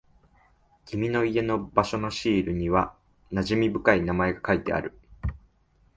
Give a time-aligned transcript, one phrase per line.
[0.87, 2.95] 君の家の場所のシールには
[3.31, 4.97] 馴染み深い名前が書いてある。